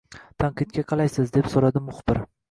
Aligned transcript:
—Tanqidga 0.43 0.83
qalaysiz?– 0.91 1.29
deb 1.35 1.49
so’radi 1.57 1.83
muxbir. 1.91 2.21